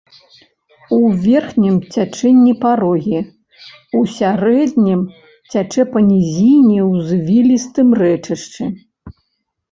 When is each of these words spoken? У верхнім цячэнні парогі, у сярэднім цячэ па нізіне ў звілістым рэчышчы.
У 0.95 0.97
верхнім 1.23 1.73
цячэнні 1.95 2.53
парогі, 2.63 3.19
у 3.99 4.01
сярэднім 4.13 5.03
цячэ 5.51 5.85
па 5.93 5.99
нізіне 6.07 6.79
ў 6.89 7.05
звілістым 7.11 7.87
рэчышчы. 8.01 8.71